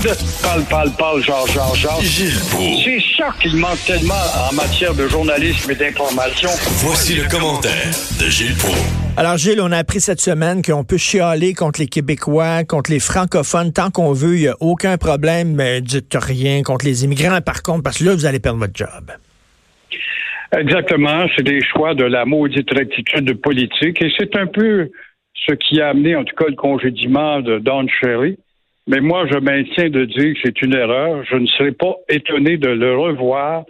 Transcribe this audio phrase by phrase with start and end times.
[0.00, 2.00] Parle, parle, parle, genre, genre, genre.
[2.00, 4.14] C'est ça qu'il manque tellement
[4.48, 6.50] en matière de journalisme et d'information.
[6.86, 8.76] Voici le commentaire de Gilles Pro.
[9.16, 13.00] Alors, Gilles, on a appris cette semaine qu'on peut chialer contre les Québécois, contre les
[13.00, 17.40] francophones, tant qu'on veut, il n'y a aucun problème, mais dites rien contre les immigrants,
[17.40, 19.10] par contre, parce que là, vous allez perdre votre job.
[20.56, 24.92] Exactement, c'est des choix de la maudite rectitude politique et c'est un peu
[25.34, 28.38] ce qui a amené en tout cas le congédiement de Don Cherry.
[28.88, 31.22] Mais moi, je maintiens de dire que c'est une erreur.
[31.30, 33.64] Je ne serais pas étonné de le revoir.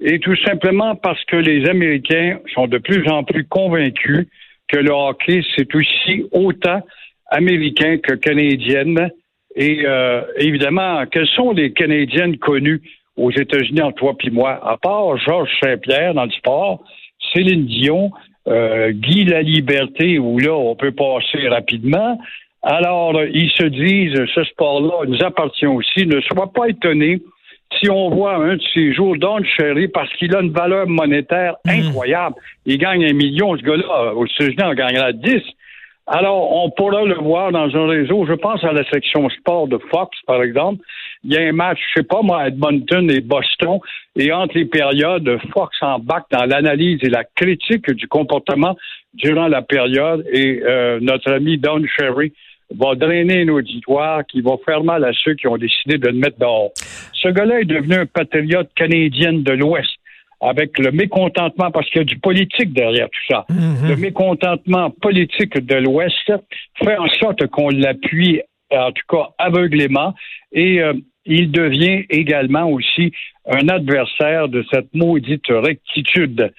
[0.00, 4.26] Et tout simplement parce que les Américains sont de plus en plus convaincus
[4.68, 6.80] que le hockey, c'est aussi autant
[7.30, 9.10] américain que canadienne.
[9.54, 12.80] Et euh, évidemment, quelles sont les Canadiennes connues
[13.16, 16.82] aux États-Unis en toi puis moi, à part Georges Saint-Pierre dans le sport,
[17.32, 18.10] Céline Dion,
[18.48, 22.18] euh, Guy Laliberté, où là, on peut passer rapidement.
[22.64, 26.06] Alors, ils se disent, ce sport-là nous appartient aussi.
[26.06, 27.20] Ne sois pas étonné
[27.78, 31.56] si on voit un de ces jours Don Cherry parce qu'il a une valeur monétaire
[31.66, 32.36] incroyable.
[32.64, 35.42] Il gagne un million, ce gars-là, aux États-Unis, en gagnera 10.
[36.06, 38.26] Alors, on pourra le voir dans un réseau.
[38.26, 40.82] Je pense à la section sport de Fox, par exemple.
[41.22, 43.78] Il y a un match, je sais pas moi, Edmonton et Boston,
[44.16, 48.76] et entre les périodes, Fox embarque dans l'analyse et la critique du comportement
[49.14, 52.32] durant la période, et euh, notre ami Don Cherry
[52.78, 56.14] va drainer un auditoire qui va faire mal à ceux qui ont décidé de le
[56.14, 56.70] mettre dehors.
[57.12, 59.90] Ce gars-là est devenu un patriote canadien de l'Ouest
[60.40, 63.46] avec le mécontentement, parce qu'il y a du politique derrière tout ça.
[63.48, 66.32] Le mécontentement politique de l'Ouest
[66.82, 70.14] fait en sorte qu'on l'appuie, en tout cas aveuglément,
[70.52, 70.92] et euh,
[71.24, 73.12] il devient également aussi
[73.48, 76.52] un adversaire de cette maudite rectitude.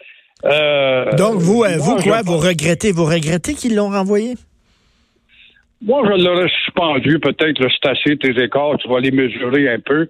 [0.45, 4.35] Euh, Donc, vous, euh, vous quoi, vous regrettez, vous regrettez qu'ils l'ont renvoyé?
[5.85, 10.07] Moi, je l'aurais suspendu, peut-être, c'est assez tes écarts, tu vas les mesurer un peu.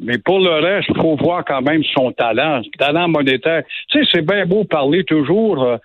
[0.00, 3.62] Mais pour le reste, il faut voir quand même son talent, talent monétaire.
[3.90, 5.76] Tu sais, c'est bien beau parler toujours euh,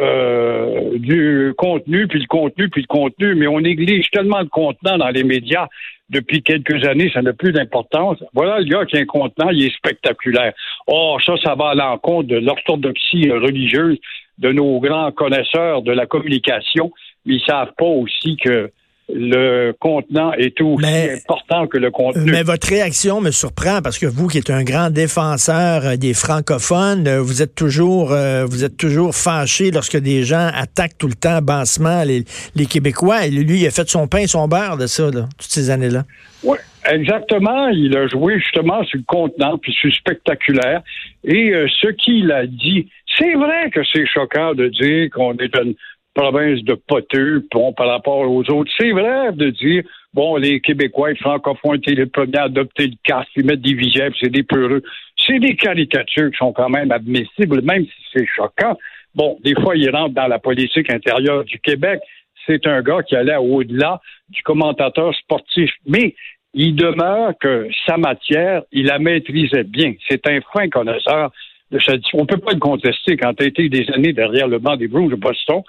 [0.00, 4.98] euh, du contenu, puis le contenu, puis le contenu, mais on néglige tellement de contenant
[4.98, 5.68] dans les médias
[6.10, 8.18] depuis quelques années, ça n'a plus d'importance.
[8.32, 10.54] Voilà le gars qui a un contenant, il est spectaculaire.
[10.88, 13.98] Oh, ça, ça va à l'encontre de l'orthodoxie religieuse
[14.38, 16.90] de nos grands connaisseurs de la communication,
[17.26, 18.72] mais ils savent pas aussi que
[19.10, 22.30] le contenant est aussi important que le contenu.
[22.30, 26.12] Mais votre réaction me surprend parce que vous, qui êtes un grand défenseur euh, des
[26.12, 31.06] francophones, euh, vous êtes toujours, euh, vous êtes toujours fâché lorsque des gens attaquent tout
[31.06, 32.24] le temps bassement les,
[32.54, 33.26] les Québécois.
[33.26, 35.70] Et lui, il a fait son pain et son beurre de ça, là, toutes ces
[35.70, 36.04] années-là.
[36.42, 37.68] Oui, exactement.
[37.68, 40.82] Il a joué justement sur le contenant, puis sur spectaculaire.
[41.24, 45.74] Et ce qu'il a dit, c'est vrai que c'est choquant de dire qu'on est une
[46.18, 48.70] province de poteux bon, par rapport aux autres.
[48.76, 52.96] C'est vrai de dire, bon, les Québécois, les francophones étaient les premiers à adopter le
[53.04, 54.82] casque, ils mettent des visières, c'est des peureux.
[55.16, 58.76] C'est des caricatures qui sont quand même admissibles, même si c'est choquant.
[59.14, 62.00] Bon, des fois, il rentre dans la politique intérieure du Québec.
[62.46, 65.70] C'est un gars qui allait au-delà du commentateur sportif.
[65.86, 66.16] Mais
[66.52, 69.94] il demeure que sa matière, il la maîtrisait bien.
[70.08, 71.30] C'est un fin connaisseur
[71.70, 72.02] de cette...
[72.12, 74.76] On ne peut pas le contester quand tu as été des années derrière le banc
[74.76, 75.62] des Bruins de Boston et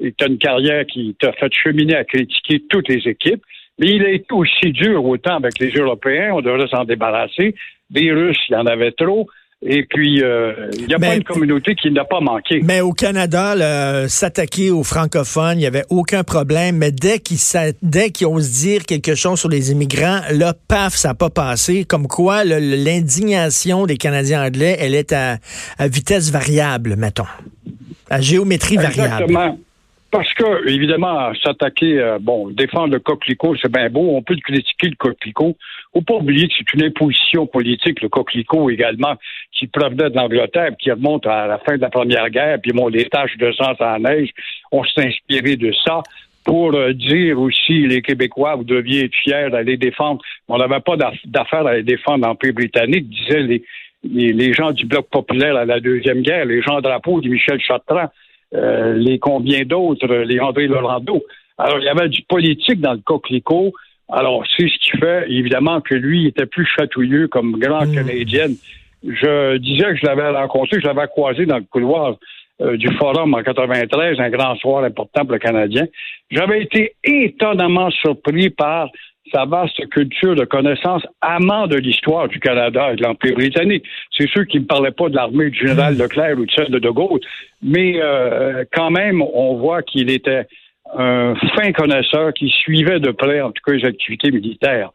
[0.00, 3.42] tu as une carrière qui t'a fait cheminer à critiquer toutes les équipes.
[3.78, 7.54] Mais il été aussi dur autant avec les Européens, on devrait s'en débarrasser.
[7.90, 9.28] Des Russes, il y en avait trop.
[9.66, 12.60] Et puis, euh, il n'y a pas une communauté qui n'a pas manqué.
[12.62, 16.76] Mais au Canada, s'attaquer aux francophones, il n'y avait aucun problème.
[16.76, 17.38] Mais dès qu'ils
[17.80, 21.84] dès qu'ils osent dire quelque chose sur les immigrants, là, paf, ça n'a pas passé.
[21.84, 25.38] Comme quoi, l'indignation des Canadiens anglais, elle est à,
[25.78, 27.24] à vitesse variable, mettons.
[28.10, 29.24] À géométrie variable.
[29.24, 29.58] Exactement.
[30.14, 34.14] Parce que, évidemment, s'attaquer, euh, bon, défendre le coquelicot, c'est bien beau.
[34.14, 35.56] On peut critiquer le coquelicot.
[35.92, 39.16] Faut pas oublier que c'est une imposition politique, le coquelicot également,
[39.50, 42.86] qui provenait de l'Angleterre, qui remonte à la fin de la Première Guerre, puis bon,
[42.86, 44.30] les taches de sang en neige.
[44.70, 46.04] On s'est inspiré de ça
[46.44, 50.22] pour euh, dire aussi, les Québécois, vous deviez être fiers d'aller défendre.
[50.46, 50.94] On n'avait pas
[51.24, 53.64] d'affaire à les défendre l'Empire britannique, disaient les,
[54.04, 57.60] les, les, gens du Bloc populaire à la Deuxième Guerre, les gens drapeaux de Michel
[57.60, 58.10] Chartrand.
[58.54, 61.24] Euh, les combien d'autres, les André Laurando.
[61.58, 63.72] Alors, il y avait du politique dans le coquelicot.
[64.08, 67.94] Alors, c'est ce qui fait, évidemment, que lui était plus chatouilleux comme grand Mm.
[67.94, 68.46] Canadien.
[69.02, 72.16] Je disais que je l'avais rencontré, je l'avais croisé dans le couloir
[72.60, 75.86] euh, du Forum en 93, un grand soir important pour le Canadien.
[76.30, 78.88] J'avais été étonnamment surpris par
[79.32, 83.84] sa vaste culture de connaissances amant de l'histoire du Canada et de l'Empire britannique.
[84.16, 86.78] C'est sûr qu'il ne parlait pas de l'armée du général Leclerc ou de celle de
[86.78, 87.20] De Gaulle,
[87.62, 90.46] mais euh, quand même, on voit qu'il était
[90.96, 94.90] un fin connaisseur qui suivait de près, en tout cas, les activités militaires.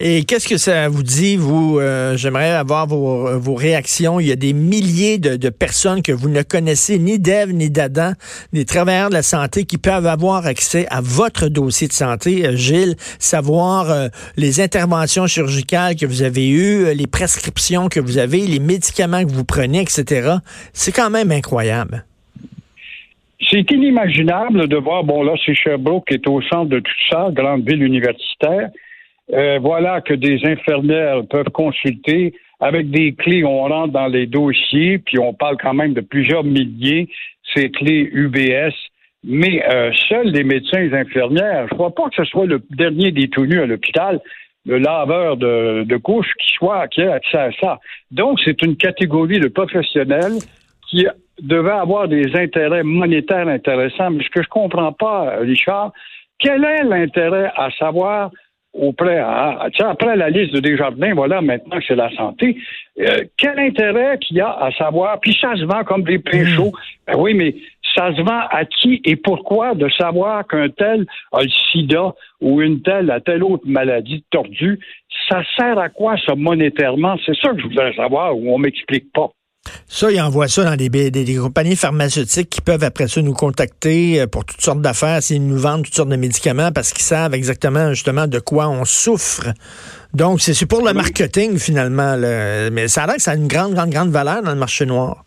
[0.00, 1.78] Et qu'est-ce que ça vous dit, vous?
[1.78, 4.20] euh, J'aimerais avoir vos, vos réactions.
[4.20, 7.70] Il y a des milliers de, de personnes que vous ne connaissez, ni d'Ève ni
[7.70, 8.12] d'Adam,
[8.52, 12.56] des travailleurs de la santé qui peuvent avoir accès à votre dossier de santé, euh,
[12.56, 18.18] Gilles, savoir euh, les interventions chirurgicales que vous avez eues, euh, les prescriptions que vous
[18.18, 20.36] avez, les médicaments que vous prenez, etc.
[20.72, 22.04] C'est quand même incroyable.
[23.50, 27.28] C'est inimaginable de voir, bon là, c'est Sherbrooke qui est au centre de tout ça,
[27.32, 28.70] grande ville universitaire.
[29.32, 33.44] Euh, voilà que des infirmières peuvent consulter avec des clés.
[33.44, 37.08] On rentre dans les dossiers, puis on parle quand même de plusieurs milliers,
[37.54, 38.74] ces clés UBS.
[39.24, 42.60] Mais euh, seuls les médecins et infirmières, je ne crois pas que ce soit le
[42.70, 44.20] dernier nus à l'hôpital,
[44.66, 47.80] le laveur de, de couches qui soit qui ait accès à ça.
[48.10, 50.38] Donc, c'est une catégorie de professionnels
[50.88, 51.06] qui
[51.40, 54.10] devait avoir des intérêts monétaires intéressants.
[54.10, 55.92] Mais ce que je comprends pas, Richard,
[56.38, 58.30] quel est l'intérêt à savoir
[58.72, 62.56] auprès, à, après la liste de Desjardins, voilà, maintenant que c'est la santé,
[63.00, 66.46] euh, quel intérêt qu'il y a à savoir, puis ça se vend comme des pains
[66.46, 66.72] chauds.
[67.06, 67.54] Ben oui, mais
[67.94, 72.62] ça se vend à qui et pourquoi de savoir qu'un tel a le sida ou
[72.62, 74.80] une telle a telle autre maladie tordue?
[75.28, 77.16] Ça sert à quoi, ça, monétairement?
[77.26, 79.30] C'est ça que je voudrais savoir, ou on m'explique pas.
[79.86, 83.32] Ça, ils envoient ça dans des, des, des, compagnies pharmaceutiques qui peuvent après ça nous
[83.32, 87.04] contacter euh, pour toutes sortes d'affaires s'ils nous vendent toutes sortes de médicaments parce qu'ils
[87.04, 89.52] savent exactement justement de quoi on souffre.
[90.14, 92.16] Donc, c'est pour le marketing finalement.
[92.16, 92.70] Là.
[92.70, 94.84] Mais ça a l'air que ça a une grande, grande, grande valeur dans le marché
[94.84, 95.24] noir.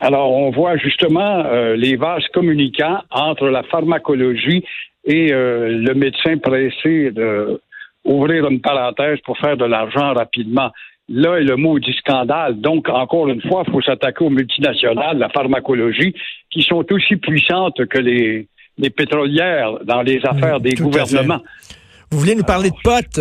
[0.00, 4.64] Alors, on voit justement euh, les vases communicants entre la pharmacologie
[5.04, 7.60] et euh, le médecin pressé de
[8.04, 10.70] ouvrir une parenthèse pour faire de l'argent rapidement.
[11.08, 12.60] Là est le mot du scandale.
[12.60, 16.14] Donc, encore une fois, il faut s'attaquer aux multinationales, la pharmacologie,
[16.50, 18.48] qui sont aussi puissantes que les,
[18.78, 21.40] les pétrolières dans les affaires des gouvernements.
[22.10, 23.20] Vous voulez nous parler de potes,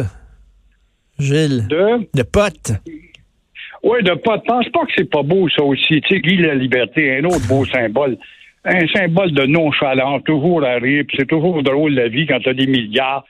[1.19, 1.67] Gilles?
[1.67, 2.71] De, De potes.
[3.83, 4.37] oui, de pas.
[4.39, 5.99] Pense pas que c'est pas beau, ça aussi.
[6.01, 8.17] Tu sais, Guy la liberté, un autre beau symbole.
[8.65, 12.53] Un symbole de nonchalance, toujours à rire, puis c'est toujours drôle la vie quand t'as
[12.53, 13.25] des milliards.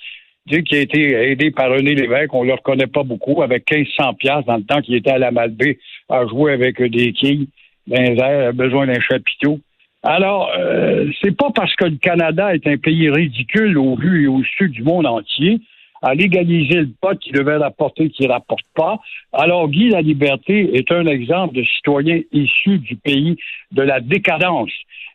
[0.47, 4.45] Qui a été aidé par René Lévesque, on le reconnaît pas beaucoup, avec 1500 piastres
[4.45, 5.79] dans le temps qu'il était à la Malbaie
[6.09, 7.47] à jouer avec des quilles
[7.87, 9.59] dans besoin d'un chapiteau.
[10.03, 14.27] Alors, euh, c'est pas parce que le Canada est un pays ridicule au vu et
[14.27, 15.61] au su du monde entier
[16.03, 18.99] à légaliser le pot qui devait rapporter qui ne rapporte pas.
[19.31, 23.37] Alors, Guy La Liberté est un exemple de citoyen issu du pays
[23.71, 24.71] de la décadence.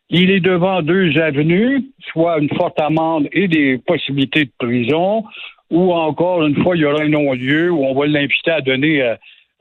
[0.08, 5.25] Il est devant deux avenues, soit une forte amende et des possibilités de prison,
[5.70, 9.02] ou encore, une fois, il y aura un non-lieu où on va l'inviter à donner,
[9.02, 9.14] euh,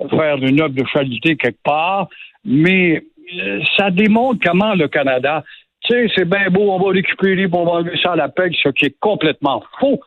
[0.10, 2.08] faire une œuvre de qualité quelque part.
[2.46, 3.04] Mais
[3.38, 5.44] euh, ça démontre comment le Canada,
[5.82, 8.56] tu sais, c'est bien beau, on va récupérer, on va enlever ça à la PEG,
[8.64, 10.00] ce qui est complètement faux.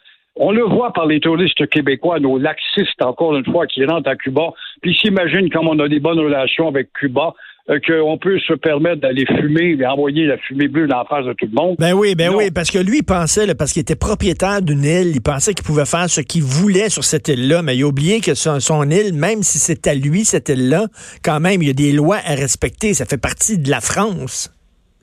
[0.43, 4.17] On le voit par les touristes québécois, nos laxistes, encore une fois, qui rentrent à
[4.17, 7.35] Cuba, puis s'imaginent comme on a des bonnes relations avec Cuba,
[7.69, 11.27] euh, qu'on peut se permettre d'aller fumer et envoyer la fumée bleue dans la face
[11.27, 11.77] de tout le monde.
[11.79, 12.39] Ben oui, ben Non.
[12.39, 15.53] oui, parce que lui, il pensait, là, parce qu'il était propriétaire d'une île, il pensait
[15.53, 18.61] qu'il pouvait faire ce qu'il voulait sur cette île-là, mais il a oublié que son,
[18.61, 20.87] son île, même si c'est à lui, cette île-là,
[21.23, 22.95] quand même, il y a des lois à respecter.
[22.95, 24.51] Ça fait partie de la France,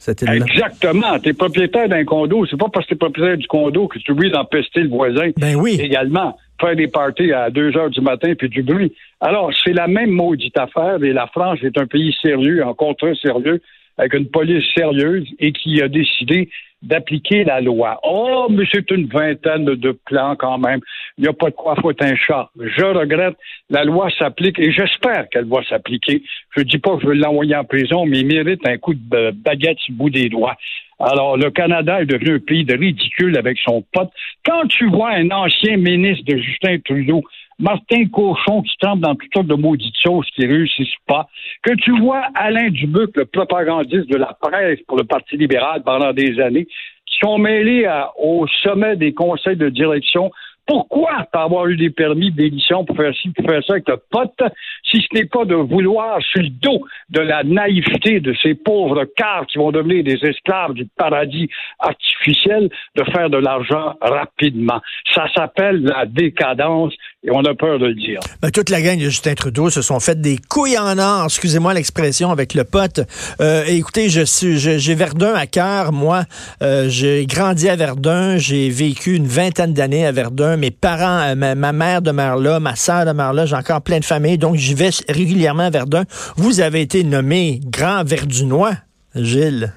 [0.07, 0.45] cette île-là.
[0.45, 1.19] Exactement.
[1.19, 2.45] T'es propriétaire d'un condo.
[2.45, 5.31] C'est pas parce que t'es propriétaire du condo que tu oublies d'empester le voisin.
[5.37, 5.77] Ben oui.
[5.81, 8.93] Également, faire des parties à 2 heures du matin puis du bruit.
[9.19, 13.15] Alors, c'est la même maudite affaire et la France est un pays sérieux, encore très
[13.15, 13.61] sérieux,
[13.97, 16.49] avec une police sérieuse et qui a décidé
[16.83, 17.99] d'appliquer la loi.
[18.03, 20.79] Oh, mais c'est une vingtaine de plans quand même.
[21.17, 22.49] Il n'y a pas de quoi foutre un chat.
[22.59, 23.35] Je regrette,
[23.69, 26.21] la loi s'applique et j'espère qu'elle va s'appliquer.
[26.55, 29.31] Je dis pas que je veux l'envoyer en prison, mais il mérite un coup de
[29.31, 30.55] baguette sur le bout des doigts.
[30.99, 34.09] Alors, le Canada est devenu un pays de ridicule avec son pote.
[34.43, 37.23] Quand tu vois un ancien ministre de Justin Trudeau,
[37.59, 41.27] Martin Cochon, qui trempe dans toutes sortes de maudites choses qui réussissent pas,
[41.63, 46.13] que tu vois Alain Dubuc, le propagandiste de la presse pour le Parti libéral pendant
[46.13, 46.65] des années,
[47.05, 47.87] qui sont mêlés
[48.19, 50.31] au sommet des conseils de direction
[50.67, 54.41] Pourquoi avoir eu des permis d'édition pour faire ci, pour faire ça avec le pote,
[54.83, 59.05] si ce n'est pas de vouloir, sur le dos de la naïveté de ces pauvres
[59.15, 64.81] cars qui vont devenir des esclaves du paradis artificiel, de faire de l'argent rapidement.
[65.13, 66.93] Ça s'appelle la décadence
[67.27, 68.19] et on a peur de le dire.
[68.41, 71.73] Ben, toute la gang de Justin Trudeau se sont fait des couilles en or, excusez-moi
[71.73, 73.01] l'expression, avec le pote.
[73.41, 76.23] Euh, écoutez, je suis, j'ai Verdun à cœur, moi.
[76.61, 80.55] Euh, j'ai grandi à Verdun, j'ai vécu une vingtaine d'années à Verdun.
[80.55, 84.05] Mes parents, euh, ma, mère demeure là, ma soeur demeure là, j'ai encore plein de
[84.05, 86.03] familles, donc j'y vais régulièrement à Verdun.
[86.37, 88.73] Vous avez été nommé Grand Verdunois,
[89.15, 89.73] Gilles.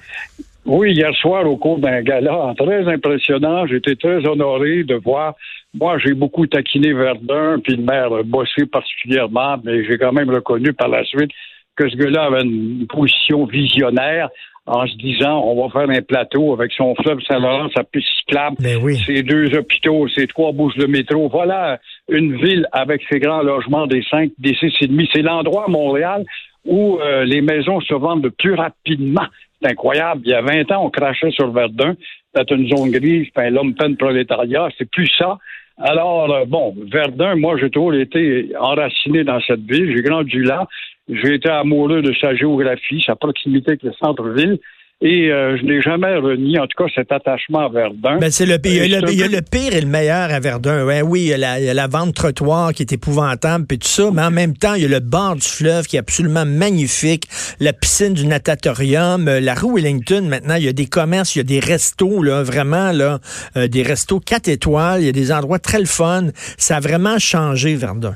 [0.65, 5.35] Oui, hier soir, au cours d'un gala très impressionnant, j'étais très honoré de voir.
[5.73, 10.29] Moi, j'ai beaucoup taquiné Verdun, puis le maire a bossé particulièrement, mais j'ai quand même
[10.29, 11.31] reconnu par la suite
[11.75, 14.29] que ce gars-là avait une position visionnaire
[14.67, 18.57] en se disant on va faire un plateau avec son fleuve Saint-Laurent, sa piste cyclable,
[18.59, 21.29] ben ses deux hôpitaux, ses trois bouches de métro.
[21.29, 25.09] Voilà une ville avec ses grands logements des cinq, des six et demi.
[25.13, 26.25] C'est l'endroit à Montréal
[26.65, 29.25] où euh, les maisons se vendent le plus rapidement.
[29.61, 30.21] C'est incroyable.
[30.25, 31.95] Il y a 20 ans, on crachait sur Verdun.
[32.33, 34.69] C'était une zone grise, l'homme peine prolétariat.
[34.77, 35.37] C'est plus ça.
[35.77, 39.93] Alors, euh, bon, Verdun, moi, j'ai toujours été enraciné dans cette ville.
[39.95, 40.67] J'ai grandi là.
[41.09, 44.59] J'ai été amoureux de sa géographie, sa proximité avec le centre-ville.
[45.03, 48.19] Et euh, je n'ai jamais renié, en tout cas, cet attachement à Verdun.
[48.19, 50.85] Ben, c'est le, il, y a le, pire et le meilleur à Verdun.
[50.85, 53.65] Ouais, oui, il y, a la, il y a la vente trottoir qui est épouvantable,
[53.65, 55.95] puis tout ça, mais en même temps, il y a le bord du fleuve qui
[55.95, 57.27] est absolument magnifique,
[57.59, 61.39] la piscine du natatorium, euh, la rue Wellington, maintenant, il y a des commerces, il
[61.39, 63.19] y a des restos, là, vraiment, là,
[63.57, 66.27] euh, des restos quatre étoiles, il y a des endroits très le fun.
[66.57, 68.15] Ça a vraiment changé, Verdun.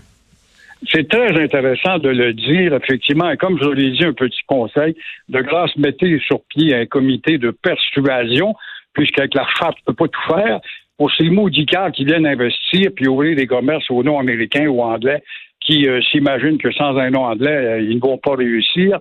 [0.92, 3.30] C'est très intéressant de le dire, effectivement.
[3.32, 4.96] Et comme je l'ai dit, un petit conseil,
[5.30, 8.54] de grâce, mettez sur pied un comité de persuasion,
[8.94, 10.60] puisqu'avec la charte, on ne peut pas tout faire.
[10.98, 15.22] Pour ces maudits qui viennent investir puis ouvrir des commerces au nom américain ou anglais,
[15.66, 19.00] qui euh, s'imaginent que sans un nom anglais, euh, ils ne vont pas réussir.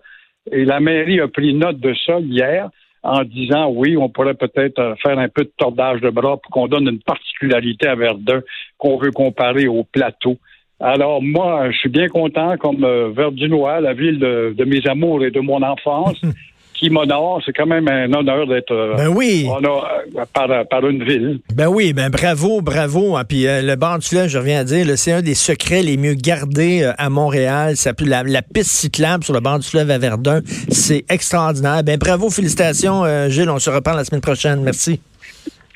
[0.51, 2.69] Et la mairie a pris note de ça hier
[3.03, 6.51] en disant oui, on pourrait peut-être euh, faire un peu de tordage de bras pour
[6.51, 8.41] qu'on donne une particularité à Verdun
[8.79, 10.39] qu'on veut comparer au plateau.
[10.81, 15.31] Alors, moi, je suis bien content, comme euh, Verdunois, la ville de, mes amours et
[15.31, 16.21] de mon enfance,
[16.75, 17.41] qui m'honore.
[17.47, 19.47] C'est quand même un honneur d'être euh, ben oui.
[19.49, 20.25] Euh,
[20.69, 21.39] par, une ville.
[21.55, 23.17] Ben oui, ben bravo, bravo.
[23.17, 25.97] Ah, puis le bord du fleuve, je reviens à dire, c'est un des secrets les
[25.97, 27.77] mieux gardés à Montréal.
[27.77, 31.85] Ça, la, la piste cyclable sur le bord du fleuve à Verdun, c'est extraordinaire.
[31.85, 33.51] Ben bravo, félicitations, Gilles.
[33.51, 34.61] On se reparle la semaine prochaine.
[34.63, 35.01] Merci.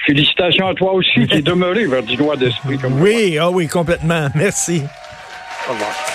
[0.08, 4.28] Félicitations à toi aussi qui est demeuré verdinois d'esprit comme Oui, ah oui, complètement.
[4.34, 4.82] Merci.
[5.68, 6.08] Au revoir.